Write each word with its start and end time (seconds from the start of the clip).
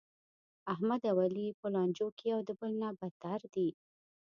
احمد 0.73 1.01
او 1.11 1.17
علي 1.25 1.47
په 1.59 1.67
لانجو 1.73 2.07
کې 2.17 2.25
یو 2.33 2.39
د 2.47 2.49
بل 2.59 2.71
نه 2.81 2.89
بتر 2.99 3.39
دي. 3.53 3.69